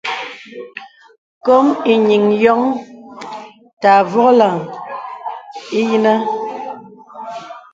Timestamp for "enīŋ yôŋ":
1.91-2.61